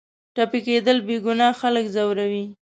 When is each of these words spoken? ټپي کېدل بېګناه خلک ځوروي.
ټپي 0.35 0.59
کېدل 0.67 0.97
بېګناه 1.07 1.57
خلک 1.61 1.85
ځوروي. 1.95 2.45